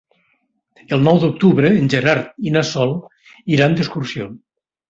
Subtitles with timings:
[0.97, 2.97] El nou d'octubre en Gerard i na Sol
[3.59, 4.31] iran d'excursió.